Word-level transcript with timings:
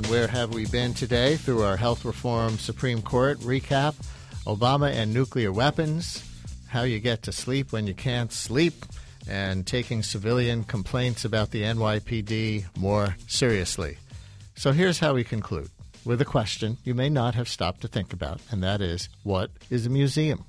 And 0.00 0.10
where 0.10 0.28
have 0.28 0.54
we 0.54 0.64
been 0.64 0.94
today 0.94 1.36
through 1.36 1.62
our 1.62 1.76
health 1.76 2.06
reform 2.06 2.56
Supreme 2.56 3.02
Court 3.02 3.38
recap? 3.40 3.94
Obama 4.46 4.90
and 4.90 5.12
nuclear 5.12 5.52
weapons, 5.52 6.24
how 6.68 6.84
you 6.84 6.98
get 7.00 7.22
to 7.24 7.32
sleep 7.32 7.70
when 7.70 7.86
you 7.86 7.92
can't 7.92 8.32
sleep, 8.32 8.86
and 9.28 9.66
taking 9.66 10.02
civilian 10.02 10.64
complaints 10.64 11.26
about 11.26 11.50
the 11.50 11.64
NYPD 11.64 12.64
more 12.78 13.14
seriously. 13.26 13.98
So 14.54 14.72
here's 14.72 15.00
how 15.00 15.12
we 15.12 15.22
conclude 15.22 15.68
with 16.06 16.22
a 16.22 16.24
question 16.24 16.78
you 16.82 16.94
may 16.94 17.10
not 17.10 17.34
have 17.34 17.46
stopped 17.46 17.82
to 17.82 17.88
think 17.88 18.14
about, 18.14 18.40
and 18.50 18.62
that 18.62 18.80
is 18.80 19.10
what 19.22 19.50
is 19.68 19.84
a 19.84 19.90
museum? 19.90 20.46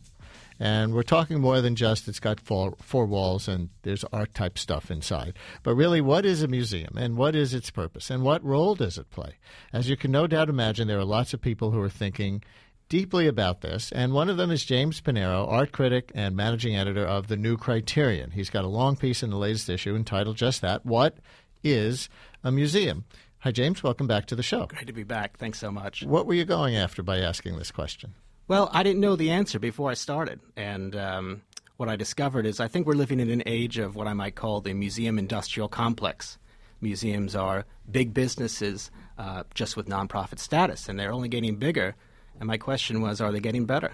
And 0.62 0.94
we're 0.94 1.02
talking 1.02 1.42
more 1.42 1.60
than 1.60 1.76
just 1.76 2.08
it's 2.08 2.20
got 2.20 2.40
four, 2.40 2.76
four, 2.80 3.08
walls 3.08 3.48
and 3.48 3.70
there's 3.82 4.06
art 4.14 4.36
type 4.36 4.60
stuff 4.60 4.92
inside. 4.92 5.34
But 5.64 5.74
really, 5.74 6.02
what 6.02 6.24
is 6.24 6.44
a 6.44 6.48
museum 6.48 6.96
and 6.98 7.18
what 7.18 7.36
is 7.36 7.56
its 7.56 7.72
purpose 7.72 8.12
and 8.12 8.22
what 8.22 8.46
role 8.46 8.76
does 8.76 9.00
it 9.00 9.10
play? 9.10 9.38
As 9.74 9.90
you 9.90 9.98
can 9.98 10.12
no 10.12 10.28
doubt 10.28 10.50
imagine, 10.50 10.88
there 10.88 11.00
are 11.00 11.04
lots 11.04 11.34
of 11.34 11.42
people 11.42 11.72
who 11.72 11.82
are 11.82 11.90
thinking 11.90 12.44
deeply 12.90 13.26
about 13.26 13.62
this. 13.62 13.92
And 13.92 14.14
one 14.14 14.30
of 14.30 14.38
them 14.38 14.52
is 14.52 14.64
James 14.64 15.02
Panero, 15.02 15.48
art 15.52 15.72
critic 15.72 16.12
and 16.14 16.36
managing 16.36 16.76
editor 16.76 17.08
of 17.08 17.28
The 17.28 17.38
New 17.38 17.58
Criterion. 17.58 18.30
He's 18.30 18.52
got 18.52 18.64
a 18.64 18.68
long 18.68 18.96
piece 18.96 19.24
in 19.24 19.32
the 19.32 19.38
latest 19.38 19.68
issue 19.68 19.96
entitled 19.96 20.38
just 20.38 20.62
that 20.62 20.86
What 20.86 21.18
is 21.64 22.08
a 22.44 22.52
Museum? 22.52 23.06
Hi, 23.40 23.50
James. 23.50 23.82
Welcome 23.82 24.06
back 24.06 24.28
to 24.28 24.36
the 24.36 24.44
show. 24.44 24.68
Great 24.68 24.86
to 24.86 24.94
be 24.94 25.06
back. 25.06 25.40
Thanks 25.40 25.58
so 25.58 25.72
much. 25.72 26.04
What 26.04 26.28
were 26.28 26.36
you 26.36 26.46
going 26.46 26.76
after 26.76 27.02
by 27.02 27.18
asking 27.18 27.58
this 27.58 27.72
question? 27.72 28.14
Well, 28.52 28.70
I 28.74 28.84
didn't 28.84 29.00
know 29.00 29.16
the 29.16 29.32
answer 29.32 29.60
before 29.60 29.90
I 29.90 29.94
started. 29.94 30.42
And 30.58 30.94
um, 30.94 31.42
what 31.78 31.88
I 31.88 31.96
discovered 31.96 32.46
is 32.46 32.60
I 32.60 32.68
think 32.68 32.86
we're 32.86 32.96
living 32.96 33.22
in 33.22 33.30
an 33.30 33.44
age 33.46 33.78
of 33.78 33.96
what 33.96 34.08
I 34.08 34.14
might 34.14 34.36
call 34.36 34.60
the 34.60 34.74
museum 34.74 35.18
industrial 35.18 35.70
complex. 35.70 36.38
Museums 36.82 37.34
are 37.34 37.64
big 37.90 38.14
businesses 38.14 38.92
uh, 39.18 39.44
just 39.54 39.78
with 39.78 39.88
nonprofit 39.88 40.38
status, 40.38 40.90
and 40.90 41.00
they're 41.00 41.14
only 41.14 41.30
getting 41.30 41.56
bigger. 41.56 41.96
And 42.42 42.48
my 42.48 42.58
question 42.58 43.00
was, 43.00 43.22
are 43.22 43.32
they 43.32 43.40
getting 43.40 43.64
better? 43.64 43.94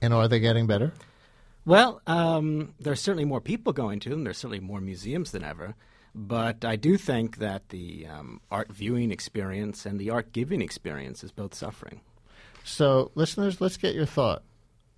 And 0.00 0.14
are 0.14 0.26
they 0.26 0.40
getting 0.40 0.66
better? 0.66 0.94
Well, 1.66 2.00
um, 2.06 2.72
there's 2.80 3.02
certainly 3.02 3.26
more 3.26 3.42
people 3.42 3.74
going 3.74 4.00
to 4.00 4.08
them. 4.08 4.24
There's 4.24 4.38
certainly 4.38 4.60
more 4.60 4.80
museums 4.80 5.32
than 5.32 5.44
ever. 5.44 5.74
But 6.14 6.64
I 6.64 6.76
do 6.76 6.96
think 6.96 7.36
that 7.36 7.68
the 7.68 8.06
um, 8.06 8.40
art 8.50 8.72
viewing 8.72 9.10
experience 9.10 9.84
and 9.84 10.00
the 10.00 10.08
art 10.08 10.32
giving 10.32 10.62
experience 10.62 11.22
is 11.22 11.32
both 11.32 11.52
suffering. 11.52 12.00
So, 12.64 13.10
listeners, 13.14 13.60
let's 13.60 13.76
get 13.76 13.94
your 13.94 14.06
thought, 14.06 14.42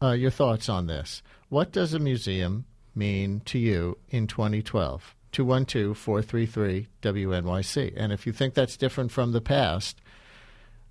uh, 0.03 0.13
your 0.13 0.31
thoughts 0.31 0.69
on 0.69 0.87
this. 0.87 1.23
What 1.49 1.73
does 1.73 1.95
a 1.95 1.99
museum 1.99 2.67
mean 2.95 3.41
to 3.47 3.59
you 3.59 3.97
in 4.11 4.27
2012? 4.27 5.15
212-433-WNYC. 5.33 7.95
And 7.97 8.13
if 8.13 8.27
you 8.27 8.33
think 8.33 8.53
that's 8.55 8.77
different 8.77 9.11
from 9.11 9.33
the 9.33 9.41
past, 9.41 9.99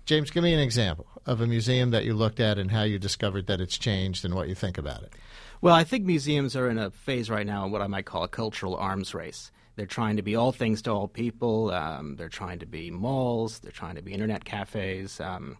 James, 0.05 0.31
give 0.31 0.43
me 0.43 0.53
an 0.53 0.59
example 0.59 1.07
of 1.25 1.41
a 1.41 1.47
museum 1.47 1.91
that 1.91 2.03
you 2.03 2.13
looked 2.13 2.39
at 2.39 2.57
and 2.57 2.71
how 2.71 2.83
you 2.83 2.97
discovered 2.97 3.47
that 3.47 3.61
it's 3.61 3.77
changed 3.77 4.25
and 4.25 4.33
what 4.33 4.49
you 4.49 4.55
think 4.55 4.77
about 4.77 5.03
it. 5.03 5.13
Well, 5.61 5.75
I 5.75 5.83
think 5.83 6.05
museums 6.05 6.55
are 6.55 6.69
in 6.69 6.79
a 6.79 6.89
phase 6.89 7.29
right 7.29 7.45
now 7.45 7.65
in 7.65 7.71
what 7.71 7.81
I 7.81 7.87
might 7.87 8.05
call 8.05 8.23
a 8.23 8.27
cultural 8.27 8.75
arms 8.75 9.13
race. 9.13 9.51
They're 9.75 9.85
trying 9.85 10.17
to 10.17 10.21
be 10.21 10.35
all 10.35 10.51
things 10.51 10.81
to 10.83 10.91
all 10.91 11.07
people. 11.07 11.71
Um, 11.71 12.15
they're 12.15 12.29
trying 12.29 12.59
to 12.59 12.65
be 12.65 12.91
malls. 12.91 13.59
They're 13.59 13.71
trying 13.71 13.95
to 13.95 14.01
be 14.01 14.13
internet 14.13 14.43
cafes. 14.43 15.19
Um, 15.19 15.57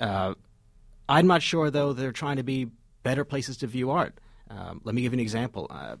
uh, 0.00 0.34
I'm 1.08 1.26
not 1.26 1.42
sure, 1.42 1.70
though, 1.70 1.92
they're 1.92 2.12
trying 2.12 2.36
to 2.36 2.42
be 2.42 2.68
better 3.02 3.24
places 3.24 3.58
to 3.58 3.66
view 3.66 3.90
art. 3.90 4.18
Um, 4.50 4.80
let 4.84 4.94
me 4.94 5.02
give 5.02 5.12
you 5.12 5.16
an 5.16 5.20
example. 5.20 5.68
Uh, 5.70 5.96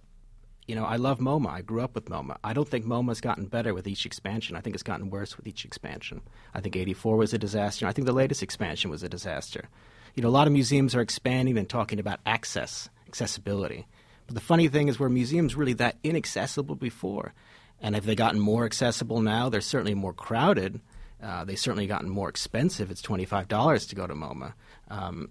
you 0.66 0.74
know, 0.74 0.84
I 0.84 0.96
love 0.96 1.20
MoMA. 1.20 1.48
I 1.48 1.60
grew 1.62 1.80
up 1.80 1.94
with 1.94 2.06
MoMA. 2.06 2.36
I 2.42 2.52
don't 2.52 2.68
think 2.68 2.84
MoMA's 2.84 3.20
gotten 3.20 3.46
better 3.46 3.72
with 3.72 3.86
each 3.86 4.04
expansion. 4.04 4.56
I 4.56 4.60
think 4.60 4.74
it's 4.74 4.82
gotten 4.82 5.10
worse 5.10 5.36
with 5.36 5.46
each 5.46 5.64
expansion. 5.64 6.22
I 6.54 6.60
think 6.60 6.74
84 6.74 7.16
was 7.16 7.32
a 7.32 7.38
disaster. 7.38 7.86
I 7.86 7.92
think 7.92 8.06
the 8.06 8.12
latest 8.12 8.42
expansion 8.42 8.90
was 8.90 9.04
a 9.04 9.08
disaster. 9.08 9.68
You 10.16 10.22
know, 10.22 10.28
a 10.28 10.30
lot 10.30 10.48
of 10.48 10.52
museums 10.52 10.94
are 10.94 11.00
expanding 11.00 11.56
and 11.56 11.68
talking 11.68 12.00
about 12.00 12.18
access, 12.26 12.88
accessibility. 13.06 13.86
But 14.26 14.34
the 14.34 14.40
funny 14.40 14.68
thing 14.68 14.88
is, 14.88 14.98
were 14.98 15.08
museums 15.08 15.54
really 15.54 15.74
that 15.74 15.96
inaccessible 16.02 16.74
before? 16.74 17.32
And 17.80 17.94
have 17.94 18.06
they 18.06 18.14
gotten 18.14 18.40
more 18.40 18.64
accessible 18.64 19.20
now? 19.20 19.48
They're 19.48 19.60
certainly 19.60 19.94
more 19.94 20.12
crowded. 20.12 20.80
Uh, 21.22 21.44
they've 21.44 21.58
certainly 21.58 21.86
gotten 21.86 22.08
more 22.08 22.28
expensive. 22.28 22.90
It's 22.90 23.02
$25 23.02 23.88
to 23.88 23.94
go 23.94 24.06
to 24.06 24.14
MoMA. 24.14 24.54
Um, 24.88 25.28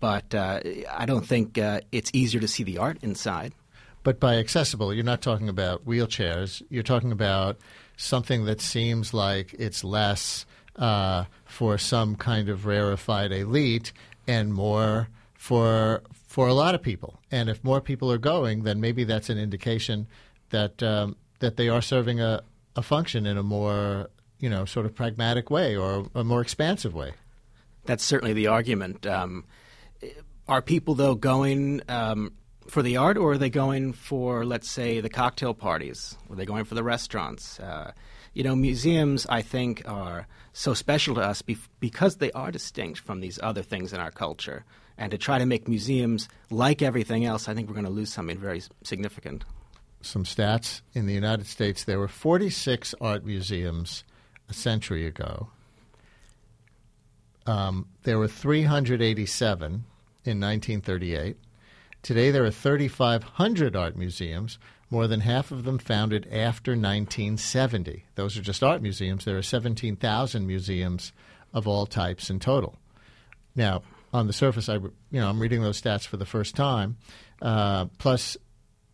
but 0.00 0.34
uh, 0.34 0.60
I 0.90 1.06
don't 1.06 1.26
think 1.26 1.58
uh, 1.58 1.80
it's 1.92 2.10
easier 2.12 2.40
to 2.40 2.48
see 2.48 2.64
the 2.64 2.78
art 2.78 2.98
inside. 3.02 3.52
But 4.02 4.20
by 4.20 4.36
accessible, 4.36 4.92
you're 4.92 5.04
not 5.04 5.22
talking 5.22 5.48
about 5.48 5.86
wheelchairs. 5.86 6.62
You're 6.68 6.82
talking 6.82 7.12
about 7.12 7.58
something 7.96 8.44
that 8.44 8.60
seems 8.60 9.14
like 9.14 9.54
it's 9.58 9.82
less 9.82 10.44
uh, 10.76 11.24
for 11.44 11.78
some 11.78 12.16
kind 12.16 12.48
of 12.48 12.66
rarefied 12.66 13.32
elite 13.32 13.92
and 14.26 14.52
more 14.52 15.08
for 15.34 16.02
for 16.34 16.48
a 16.48 16.52
lot 16.52 16.74
of 16.74 16.82
people. 16.82 17.20
And 17.30 17.48
if 17.48 17.62
more 17.62 17.80
people 17.80 18.10
are 18.10 18.18
going, 18.18 18.64
then 18.64 18.80
maybe 18.80 19.04
that's 19.04 19.30
an 19.30 19.38
indication 19.38 20.08
that 20.50 20.82
um, 20.82 21.14
that 21.38 21.56
they 21.56 21.68
are 21.68 21.80
serving 21.80 22.20
a, 22.20 22.42
a 22.74 22.82
function 22.82 23.24
in 23.24 23.38
a 23.38 23.42
more 23.44 24.10
you 24.40 24.50
know 24.50 24.64
sort 24.64 24.84
of 24.84 24.96
pragmatic 24.96 25.48
way 25.48 25.76
or 25.76 26.08
a 26.12 26.24
more 26.24 26.40
expansive 26.40 26.92
way. 26.92 27.12
That's 27.84 28.02
certainly 28.02 28.32
the 28.32 28.48
argument. 28.48 29.06
Um, 29.06 29.44
are 30.48 30.60
people 30.60 30.96
though 30.96 31.14
going 31.14 31.82
um, 31.88 32.32
for 32.66 32.82
the 32.82 32.96
art, 32.96 33.16
or 33.16 33.34
are 33.34 33.38
they 33.38 33.48
going 33.48 33.92
for, 33.92 34.44
let's 34.44 34.68
say, 34.68 35.00
the 35.00 35.08
cocktail 35.08 35.54
parties? 35.54 36.18
Are 36.28 36.34
they 36.34 36.46
going 36.46 36.64
for 36.64 36.74
the 36.74 36.82
restaurants? 36.82 37.60
Uh, 37.60 37.92
you 38.32 38.42
know, 38.42 38.56
museums, 38.56 39.24
I 39.28 39.42
think, 39.42 39.82
are 39.86 40.26
so 40.52 40.74
special 40.74 41.14
to 41.14 41.20
us 41.20 41.42
be- 41.42 41.58
because 41.78 42.16
they 42.16 42.32
are 42.32 42.50
distinct 42.50 42.98
from 42.98 43.20
these 43.20 43.38
other 43.40 43.62
things 43.62 43.92
in 43.92 44.00
our 44.00 44.10
culture 44.10 44.64
and 44.98 45.10
to 45.10 45.18
try 45.18 45.38
to 45.38 45.46
make 45.46 45.68
museums 45.68 46.28
like 46.50 46.82
everything 46.82 47.24
else, 47.24 47.48
I 47.48 47.54
think 47.54 47.68
we're 47.68 47.74
going 47.74 47.86
to 47.86 47.90
lose 47.90 48.12
something 48.12 48.38
very 48.38 48.62
significant. 48.82 49.44
Some 50.02 50.24
stats 50.24 50.82
in 50.92 51.06
the 51.06 51.14
United 51.14 51.46
States 51.46 51.84
there 51.84 51.98
were 51.98 52.08
46 52.08 52.94
art 53.00 53.24
museums 53.24 54.04
a 54.48 54.54
century 54.54 55.06
ago. 55.06 55.48
Um, 57.46 57.86
there 58.04 58.18
were 58.18 58.28
387 58.28 59.84
in 60.24 60.40
1938. 60.40 61.36
Today 62.02 62.30
there 62.30 62.44
are 62.44 62.50
3,500 62.50 63.76
art 63.76 63.96
museums, 63.96 64.58
more 64.90 65.06
than 65.06 65.20
half 65.20 65.50
of 65.50 65.64
them 65.64 65.78
founded 65.78 66.26
after 66.26 66.72
1970. 66.72 68.04
Those 68.14 68.36
are 68.36 68.42
just 68.42 68.62
art 68.62 68.82
museums. 68.82 69.24
There 69.24 69.38
are 69.38 69.42
17,000 69.42 70.46
museums 70.46 71.12
of 71.52 71.66
all 71.66 71.86
types 71.86 72.30
in 72.30 72.40
total. 72.40 72.76
Now, 73.56 73.82
on 74.14 74.28
the 74.28 74.32
surface, 74.32 74.68
I 74.68 74.74
you 74.74 74.92
know 75.12 75.28
I'm 75.28 75.40
reading 75.40 75.60
those 75.60 75.80
stats 75.80 76.06
for 76.06 76.16
the 76.16 76.24
first 76.24 76.54
time. 76.54 76.96
Uh, 77.42 77.86
plus, 77.98 78.36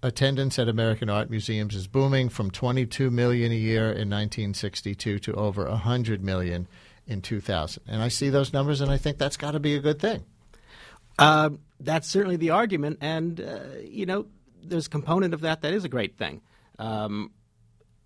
attendance 0.02 0.58
at 0.58 0.68
American 0.68 1.10
art 1.10 1.30
museums 1.30 1.76
is 1.76 1.86
booming 1.86 2.30
from 2.30 2.50
22 2.50 3.10
million 3.10 3.52
a 3.52 3.54
year 3.54 3.84
in 3.84 4.08
1962 4.08 5.18
to 5.20 5.34
over 5.34 5.66
100 5.66 6.24
million 6.24 6.66
in 7.06 7.20
2000. 7.20 7.82
And 7.86 8.02
I 8.02 8.08
see 8.08 8.30
those 8.30 8.52
numbers, 8.52 8.80
and 8.80 8.90
I 8.90 8.96
think 8.96 9.18
that's 9.18 9.36
got 9.36 9.52
to 9.52 9.60
be 9.60 9.74
a 9.74 9.80
good 9.80 10.00
thing. 10.00 10.24
Uh, 11.18 11.50
that's 11.78 12.08
certainly 12.08 12.36
the 12.36 12.50
argument, 12.50 12.98
and 13.02 13.40
uh, 13.40 13.58
you 13.84 14.06
know, 14.06 14.26
there's 14.62 14.86
a 14.86 14.90
component 14.90 15.34
of 15.34 15.42
that 15.42 15.60
that 15.60 15.74
is 15.74 15.84
a 15.84 15.88
great 15.88 16.16
thing. 16.16 16.40
Um, 16.78 17.30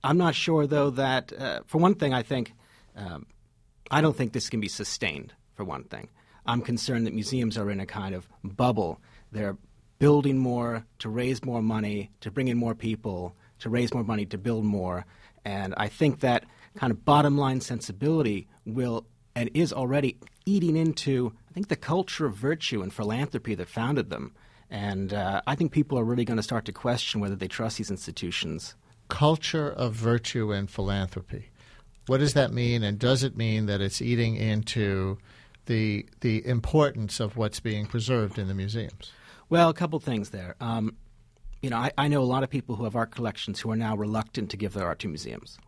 I'm 0.02 0.18
not 0.18 0.34
sure, 0.34 0.66
though, 0.66 0.90
that 0.90 1.32
uh, 1.32 1.60
for 1.66 1.78
one 1.78 1.94
thing, 1.94 2.12
I 2.12 2.22
think 2.22 2.52
um, 2.96 3.26
I 3.88 4.00
don't 4.00 4.16
think 4.16 4.32
this 4.32 4.50
can 4.50 4.60
be 4.60 4.68
sustained. 4.68 5.32
For 5.54 5.64
one 5.64 5.84
thing, 5.84 6.08
I'm 6.46 6.60
concerned 6.60 7.06
that 7.06 7.14
museums 7.14 7.56
are 7.56 7.70
in 7.70 7.80
a 7.80 7.86
kind 7.86 8.14
of 8.14 8.28
bubble. 8.42 9.00
They're 9.32 9.56
building 9.98 10.38
more 10.38 10.84
to 10.98 11.08
raise 11.08 11.44
more 11.44 11.62
money, 11.62 12.10
to 12.20 12.30
bring 12.30 12.48
in 12.48 12.58
more 12.58 12.74
people, 12.74 13.34
to 13.60 13.70
raise 13.70 13.94
more 13.94 14.04
money 14.04 14.26
to 14.26 14.38
build 14.38 14.64
more. 14.64 15.06
And 15.44 15.74
I 15.76 15.88
think 15.88 16.20
that 16.20 16.44
kind 16.76 16.90
of 16.90 17.04
bottom 17.04 17.38
line 17.38 17.60
sensibility 17.60 18.48
will 18.66 19.06
and 19.36 19.50
is 19.54 19.72
already 19.72 20.18
eating 20.46 20.76
into, 20.76 21.32
I 21.50 21.52
think, 21.52 21.68
the 21.68 21.76
culture 21.76 22.26
of 22.26 22.34
virtue 22.34 22.82
and 22.82 22.92
philanthropy 22.92 23.54
that 23.56 23.68
founded 23.68 24.10
them. 24.10 24.34
And 24.70 25.12
uh, 25.12 25.42
I 25.46 25.54
think 25.54 25.72
people 25.72 25.98
are 25.98 26.04
really 26.04 26.24
going 26.24 26.36
to 26.36 26.42
start 26.42 26.64
to 26.66 26.72
question 26.72 27.20
whether 27.20 27.36
they 27.36 27.48
trust 27.48 27.78
these 27.78 27.90
institutions. 27.90 28.74
Culture 29.08 29.70
of 29.70 29.92
virtue 29.94 30.52
and 30.52 30.70
philanthropy. 30.70 31.50
What 32.06 32.18
does 32.18 32.34
that 32.34 32.52
mean? 32.52 32.82
And 32.82 32.98
does 32.98 33.22
it 33.22 33.36
mean 33.36 33.66
that 33.66 33.80
it's 33.80 34.02
eating 34.02 34.36
into 34.36 35.18
the 35.66 36.06
the 36.20 36.46
importance 36.46 37.20
of 37.20 37.36
what's 37.36 37.60
being 37.60 37.86
preserved 37.86 38.38
in 38.38 38.48
the 38.48 38.54
museums? 38.54 39.12
Well, 39.48 39.68
a 39.68 39.74
couple 39.74 39.98
things 40.00 40.30
there. 40.30 40.56
Um, 40.60 40.96
you 41.62 41.70
know, 41.70 41.76
I, 41.76 41.92
I 41.96 42.08
know 42.08 42.22
a 42.22 42.24
lot 42.24 42.42
of 42.42 42.50
people 42.50 42.76
who 42.76 42.84
have 42.84 42.96
art 42.96 43.10
collections 43.10 43.60
who 43.60 43.70
are 43.70 43.76
now 43.76 43.96
reluctant 43.96 44.50
to 44.50 44.56
give 44.56 44.74
their 44.74 44.86
art 44.86 44.98
to 45.00 45.08
museums 45.08 45.58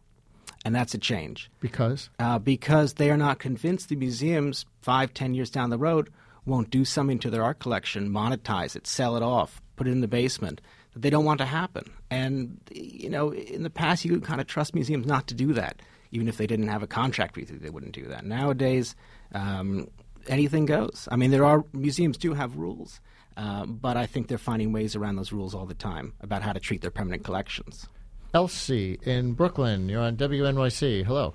and 0.67 0.75
that's 0.75 0.95
a 0.95 0.99
change. 0.99 1.49
Because? 1.61 2.11
Uh, 2.19 2.41
because 2.41 2.95
they 2.95 3.09
are 3.09 3.17
not 3.17 3.39
convinced 3.39 3.89
the 3.89 3.95
museums, 3.95 4.67
five, 4.83 5.15
ten 5.15 5.33
years 5.33 5.49
down 5.49 5.71
the 5.71 5.79
road, 5.79 6.11
won't 6.45 6.71
do 6.71 6.85
something 6.85 7.21
to 7.21 7.31
their 7.31 7.45
art 7.45 7.61
collection, 7.61 8.11
monetize 8.11 8.75
it, 8.75 8.85
sell 8.85 9.17
it 9.17 9.23
off, 9.23 9.63
put 9.77 9.87
it 9.87 9.93
in 9.93 10.01
the 10.01 10.09
basement. 10.09 10.61
That 10.93 11.03
they 11.03 11.11
don't 11.11 11.25
want 11.25 11.39
to 11.39 11.45
happen. 11.45 11.93
And, 12.11 12.59
you 12.73 13.09
know, 13.09 13.33
in 13.33 13.63
the 13.63 13.71
past, 13.71 14.05
you 14.05 14.21
kind 14.21 14.41
of 14.41 14.49
trust 14.49 14.75
museums 14.75 15.07
not 15.07 15.29
to 15.29 15.35
do 15.35 15.53
that. 15.53 15.81
Even 16.13 16.29
if 16.29 16.37
they 16.37 16.47
didn't 16.47 16.69
have 16.69 16.83
a 16.83 16.87
contract 16.87 17.37
with 17.37 17.51
you, 17.51 17.59
they 17.59 17.71
wouldn't 17.71 17.93
do 17.93 18.05
that. 18.07 18.25
Nowadays, 18.25 18.95
um, 19.33 19.89
anything 20.29 20.67
goes. 20.67 21.09
I 21.11 21.17
mean, 21.17 21.31
there 21.31 21.45
are 21.45 21.65
museums 21.73 22.17
do 22.17 22.35
have 22.35 22.57
rules, 22.57 23.01
uh, 23.37 23.67
but 23.67 23.97
I 23.97 24.07
think 24.07 24.29
they're 24.29 24.39
finding 24.39 24.73
ways 24.73 24.97
around 24.97 25.17
those 25.17 25.33
rules 25.33 25.55
all 25.55 25.67
the 25.67 25.75
time 25.75 26.15
about 26.21 26.43
how 26.43 26.53
to 26.53 26.61
treat 26.61 26.81
their 26.81 26.91
permanent 26.91 27.25
collections. 27.25 27.89
Elsie 28.35 28.99
in 29.03 29.33
Brooklyn. 29.33 29.89
You're 29.89 30.03
on 30.03 30.17
WNYC. 30.17 31.05
Hello. 31.05 31.35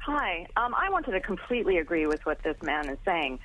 Hi. 0.00 0.46
Um, 0.56 0.74
I 0.74 0.90
wanted 0.90 1.12
to 1.12 1.20
completely 1.20 1.78
agree 1.78 2.06
with 2.06 2.24
what 2.26 2.42
this 2.42 2.56
man 2.62 2.88
is 2.88 2.98
saying. 3.04 3.38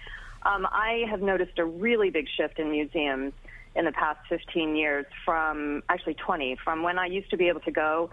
Um, 0.44 0.68
I 0.72 1.06
have 1.10 1.22
noticed 1.22 1.58
a 1.58 1.66
really 1.66 2.10
big 2.10 2.28
shift 2.36 2.60
in 2.60 2.72
museums 2.72 3.34
in 3.76 3.86
the 3.86 3.92
past 3.92 4.20
15 4.28 4.76
years 4.76 5.06
from 5.24 5.84
actually 5.90 6.16
20 6.16 6.58
from 6.64 6.84
when 6.84 7.00
I 7.00 7.06
used 7.06 7.30
to 7.30 7.38
be 7.38 7.48
able 7.48 7.62
to 7.62 7.72
go. 7.72 8.10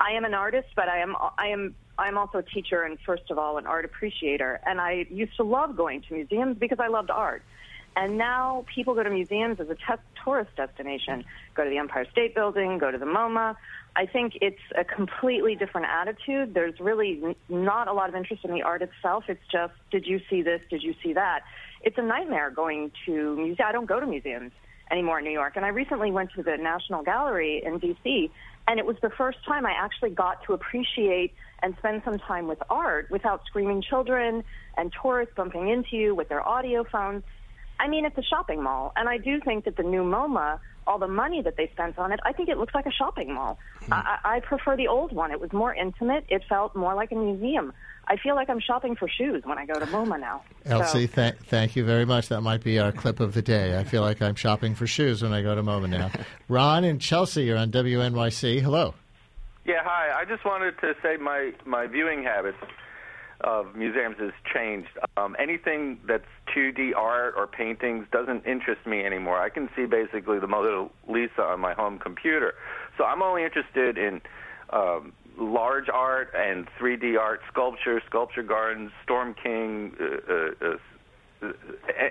I 0.00 0.12
am 0.12 0.24
an 0.24 0.34
artist, 0.34 0.68
but 0.74 0.88
I 0.88 0.98
am 0.98 1.14
I 1.38 1.48
am 1.48 1.74
I'm 1.98 2.18
also 2.18 2.38
a 2.38 2.42
teacher 2.42 2.82
and 2.82 2.98
first 3.04 3.30
of 3.30 3.38
all 3.38 3.58
an 3.58 3.66
art 3.66 3.84
appreciator. 3.84 4.60
And 4.66 4.80
I 4.80 5.06
used 5.10 5.36
to 5.36 5.44
love 5.44 5.76
going 5.76 6.02
to 6.02 6.14
museums 6.14 6.56
because 6.58 6.78
I 6.80 6.88
loved 6.88 7.10
art. 7.10 7.42
And 7.94 8.16
now 8.16 8.64
people 8.74 8.94
go 8.94 9.02
to 9.02 9.10
museums 9.10 9.60
as 9.60 9.68
a 9.68 9.74
t- 9.74 10.02
tourist 10.24 10.56
destination. 10.56 11.24
Go 11.54 11.64
to 11.64 11.70
the 11.70 11.76
Empire 11.76 12.06
State 12.10 12.34
Building, 12.34 12.78
go 12.78 12.90
to 12.90 12.96
the 12.96 13.04
MoMA. 13.04 13.54
I 13.94 14.06
think 14.06 14.38
it's 14.40 14.60
a 14.76 14.84
completely 14.84 15.54
different 15.54 15.86
attitude. 15.88 16.54
There's 16.54 16.80
really 16.80 17.36
not 17.50 17.88
a 17.88 17.92
lot 17.92 18.08
of 18.08 18.14
interest 18.14 18.44
in 18.44 18.52
the 18.52 18.62
art 18.62 18.80
itself. 18.80 19.24
It's 19.28 19.46
just, 19.50 19.74
did 19.90 20.06
you 20.06 20.20
see 20.30 20.40
this? 20.40 20.62
Did 20.70 20.82
you 20.82 20.94
see 21.02 21.12
that? 21.12 21.40
It's 21.82 21.98
a 21.98 22.02
nightmare 22.02 22.50
going 22.50 22.92
to 23.04 23.36
museums. 23.36 23.58
I 23.62 23.72
don't 23.72 23.86
go 23.86 24.00
to 24.00 24.06
museums 24.06 24.52
anymore 24.90 25.18
in 25.18 25.24
New 25.24 25.32
York. 25.32 25.56
And 25.56 25.64
I 25.64 25.68
recently 25.68 26.10
went 26.10 26.32
to 26.36 26.42
the 26.42 26.56
National 26.56 27.02
Gallery 27.02 27.62
in 27.64 27.78
D.C., 27.78 28.30
and 28.68 28.78
it 28.78 28.86
was 28.86 28.96
the 29.02 29.10
first 29.10 29.38
time 29.46 29.66
I 29.66 29.72
actually 29.72 30.10
got 30.10 30.44
to 30.46 30.52
appreciate 30.52 31.34
and 31.62 31.74
spend 31.78 32.02
some 32.04 32.18
time 32.18 32.46
with 32.46 32.58
art 32.70 33.10
without 33.10 33.44
screaming 33.46 33.82
children 33.82 34.44
and 34.76 34.92
tourists 35.00 35.34
bumping 35.36 35.68
into 35.68 35.96
you 35.96 36.14
with 36.14 36.28
their 36.28 36.46
audio 36.46 36.84
phones. 36.84 37.24
I 37.78 37.88
mean, 37.88 38.04
it's 38.04 38.16
a 38.16 38.22
shopping 38.22 38.62
mall. 38.62 38.92
And 38.96 39.08
I 39.08 39.18
do 39.18 39.40
think 39.40 39.64
that 39.64 39.76
the 39.76 39.82
new 39.82 40.02
MoMA 40.02 40.60
all 40.86 40.98
the 40.98 41.08
money 41.08 41.42
that 41.42 41.56
they 41.56 41.68
spent 41.72 41.98
on 41.98 42.12
it, 42.12 42.20
I 42.24 42.32
think 42.32 42.48
it 42.48 42.58
looks 42.58 42.74
like 42.74 42.86
a 42.86 42.90
shopping 42.90 43.32
mall. 43.32 43.58
Mm-hmm. 43.82 43.92
I, 43.92 44.18
I 44.24 44.40
prefer 44.40 44.76
the 44.76 44.88
old 44.88 45.12
one. 45.12 45.30
It 45.30 45.40
was 45.40 45.52
more 45.52 45.74
intimate. 45.74 46.24
It 46.28 46.42
felt 46.48 46.74
more 46.74 46.94
like 46.94 47.12
a 47.12 47.14
museum. 47.14 47.72
I 48.08 48.16
feel 48.16 48.34
like 48.34 48.50
I'm 48.50 48.60
shopping 48.60 48.96
for 48.96 49.08
shoes 49.08 49.42
when 49.44 49.58
I 49.58 49.66
go 49.66 49.74
to 49.74 49.86
MoMA 49.86 50.18
now. 50.18 50.42
Elsie, 50.66 51.06
so. 51.06 51.14
th- 51.14 51.34
thank 51.46 51.76
you 51.76 51.84
very 51.84 52.04
much. 52.04 52.28
That 52.28 52.40
might 52.40 52.62
be 52.62 52.78
our 52.78 52.92
clip 52.92 53.20
of 53.20 53.32
the 53.32 53.42
day. 53.42 53.78
I 53.78 53.84
feel 53.84 54.02
like 54.02 54.20
I'm 54.20 54.34
shopping 54.34 54.74
for 54.74 54.86
shoes 54.86 55.22
when 55.22 55.32
I 55.32 55.42
go 55.42 55.54
to 55.54 55.62
MoMA 55.62 55.88
now. 55.88 56.10
Ron 56.48 56.84
and 56.84 57.00
Chelsea 57.00 57.50
are 57.50 57.56
on 57.56 57.70
WNYC. 57.70 58.60
Hello. 58.60 58.94
Yeah, 59.64 59.82
hi. 59.84 60.20
I 60.20 60.24
just 60.24 60.44
wanted 60.44 60.78
to 60.80 60.94
say 61.02 61.16
my, 61.16 61.52
my 61.64 61.86
viewing 61.86 62.24
habits 62.24 62.58
of 63.42 63.74
museums 63.74 64.16
has 64.18 64.32
changed. 64.52 64.90
Um, 65.16 65.36
anything 65.38 65.98
that's 66.06 66.26
2D 66.54 66.96
art 66.96 67.34
or 67.36 67.46
paintings 67.46 68.06
doesn't 68.12 68.46
interest 68.46 68.86
me 68.86 69.04
anymore. 69.04 69.40
I 69.40 69.48
can 69.48 69.68
see 69.76 69.86
basically 69.86 70.38
the 70.38 70.46
Mona 70.46 70.88
Lisa 71.08 71.42
on 71.42 71.60
my 71.60 71.74
home 71.74 71.98
computer. 71.98 72.54
So 72.98 73.04
I'm 73.04 73.22
only 73.22 73.44
interested 73.44 73.98
in 73.98 74.20
um, 74.70 75.12
large 75.38 75.88
art 75.88 76.32
and 76.36 76.66
3D 76.78 77.18
art, 77.18 77.40
sculpture, 77.50 78.02
sculpture 78.06 78.42
gardens, 78.42 78.90
Storm 79.02 79.34
King, 79.34 79.94
uh, 80.00 80.34
uh, 80.64 80.76
uh, 81.42 81.52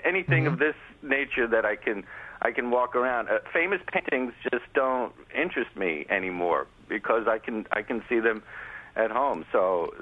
anything 0.04 0.46
mm-hmm. 0.46 0.54
of 0.54 0.60
this 0.60 0.76
nature 1.02 1.48
that 1.48 1.66
I 1.66 1.76
can 1.76 2.04
I 2.42 2.52
can 2.52 2.72
walk 2.72 2.96
around. 2.96 3.30
Uh, 3.30 3.40
famous 3.54 3.82
paintings 3.92 4.34
just 4.52 4.66
don't 4.74 5.14
interest 5.36 5.76
me 5.76 6.06
anymore 6.10 6.68
because 6.90 7.28
I 7.28 7.38
can 7.38 7.68
I 7.72 7.82
can 7.82 8.04
see 8.10 8.20
them 8.20 8.44
at 8.96 9.12
home. 9.12 9.46
So 9.52 9.94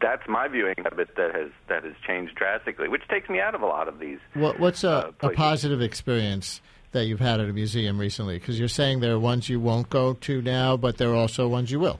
that's 0.00 0.28
my 0.28 0.48
viewing 0.48 0.74
habit 0.78 1.10
that 1.16 1.34
has 1.34 1.50
that 1.68 1.84
has 1.84 1.94
changed 2.06 2.34
drastically, 2.34 2.88
which 2.88 3.06
takes 3.08 3.28
me 3.28 3.40
out 3.40 3.54
of 3.54 3.62
a 3.62 3.66
lot 3.66 3.88
of 3.88 3.98
these. 3.98 4.18
What, 4.34 4.60
what's 4.60 4.84
a, 4.84 4.90
uh, 4.90 5.12
a 5.20 5.30
positive 5.30 5.80
experience 5.80 6.60
that 6.92 7.06
you've 7.06 7.20
had 7.20 7.40
at 7.40 7.48
a 7.48 7.52
museum 7.52 7.98
recently? 7.98 8.38
Because 8.38 8.58
you're 8.58 8.68
saying 8.68 9.00
there 9.00 9.14
are 9.14 9.18
ones 9.18 9.48
you 9.48 9.60
won't 9.60 9.88
go 9.88 10.14
to 10.14 10.42
now, 10.42 10.76
but 10.76 10.98
there 10.98 11.10
are 11.10 11.16
also 11.16 11.48
ones 11.48 11.70
you 11.70 11.80
will. 11.80 11.98